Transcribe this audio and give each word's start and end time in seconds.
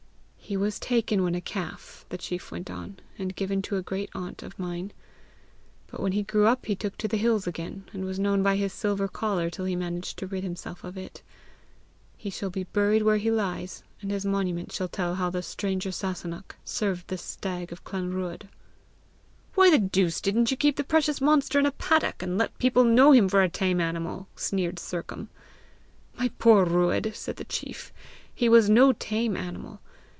"He 0.43 0.57
was 0.57 0.79
taken 0.79 1.23
when 1.23 1.33
a 1.33 1.39
calf," 1.39 2.03
the 2.09 2.17
chief 2.17 2.51
went 2.51 2.69
on, 2.69 2.97
"and 3.17 3.33
given 3.37 3.61
to 3.61 3.77
a 3.77 3.81
great 3.81 4.09
aunt 4.13 4.43
of 4.43 4.59
mine. 4.59 4.91
But 5.87 6.01
when 6.01 6.11
he 6.11 6.23
grew 6.23 6.45
up, 6.45 6.65
he 6.65 6.75
took 6.75 6.97
to 6.97 7.07
the 7.07 7.15
hills 7.15 7.47
again, 7.47 7.85
and 7.93 8.03
was 8.03 8.19
known 8.19 8.43
by 8.43 8.57
his 8.57 8.73
silver 8.73 9.07
collar 9.07 9.49
till 9.49 9.63
he 9.63 9.77
managed 9.77 10.19
to 10.19 10.27
rid 10.27 10.43
himself 10.43 10.83
of 10.83 10.97
it. 10.97 11.21
He 12.17 12.29
shall 12.29 12.49
be 12.49 12.65
buried 12.65 13.03
where 13.03 13.15
he 13.15 13.31
lies, 13.31 13.81
and 14.01 14.11
his 14.11 14.25
monument 14.25 14.73
shall 14.73 14.89
tell 14.89 15.15
how 15.15 15.29
the 15.29 15.41
stranger 15.41 15.89
Sasunnach 15.89 16.57
served 16.65 17.07
the 17.07 17.17
stag 17.17 17.71
of 17.71 17.85
Clanruadh!" 17.85 18.49
"Why 19.55 19.69
the 19.71 19.79
deuce 19.79 20.19
didn't 20.19 20.51
you 20.51 20.57
keep 20.57 20.75
the 20.75 20.83
precious 20.83 21.21
monster 21.21 21.59
in 21.59 21.65
a 21.65 21.71
paddock, 21.71 22.21
and 22.21 22.37
let 22.37 22.59
people 22.59 22.83
know 22.83 23.13
him 23.13 23.29
for 23.29 23.41
a 23.41 23.47
tame 23.47 23.79
animal?" 23.79 24.27
sneered 24.35 24.79
Sercombe. 24.79 25.29
"My 26.19 26.27
poor 26.39 26.65
Euadh!" 26.65 27.15
said 27.15 27.37
the 27.37 27.45
chief; 27.45 27.93
"he 28.35 28.49
was 28.49 28.69
no 28.69 28.91
tame 28.91 29.37
animal! 29.37 29.79